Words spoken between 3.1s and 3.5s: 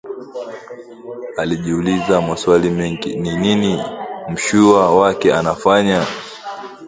ni